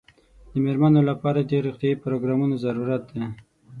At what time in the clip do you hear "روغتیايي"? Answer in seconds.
1.65-2.01